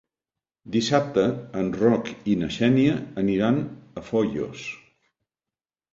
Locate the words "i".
2.33-2.37